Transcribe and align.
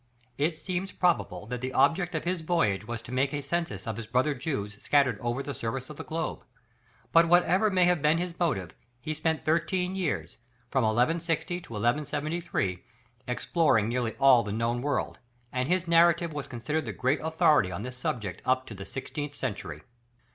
It 0.39 0.57
seems 0.57 0.91
probable 0.91 1.45
that 1.45 1.61
the 1.61 1.73
object 1.73 2.15
of 2.15 2.23
his 2.23 2.41
voyage 2.41 2.87
was 2.87 3.03
to 3.03 3.11
make 3.11 3.33
a 3.35 3.39
census 3.43 3.85
of 3.85 3.97
his 3.97 4.07
brother 4.07 4.33
Jews 4.33 4.81
scattered 4.81 5.19
over 5.19 5.43
the 5.43 5.53
surface 5.53 5.91
of 5.91 5.97
the 5.97 6.03
Globe, 6.03 6.43
but 7.11 7.27
whatever 7.27 7.69
may 7.69 7.85
have 7.85 8.01
been 8.01 8.17
his 8.17 8.39
motive, 8.39 8.71
he 8.99 9.13
spent 9.13 9.45
thirteen 9.45 9.93
years, 9.93 10.39
from 10.71 10.83
1160 10.85 11.57
1173, 11.57 12.83
exploring 13.27 13.87
nearly 13.89 14.15
all 14.15 14.41
the 14.41 14.51
known 14.51 14.81
world, 14.81 15.19
and 15.51 15.67
his 15.69 15.87
narrative 15.87 16.33
was 16.33 16.47
considered 16.47 16.85
the 16.85 16.93
great 16.93 17.19
authority 17.21 17.71
on 17.71 17.83
this 17.83 17.95
subject 17.95 18.41
up 18.43 18.65
to 18.65 18.73
the 18.73 18.85
sixteenth 18.85 19.35
century. 19.35 19.83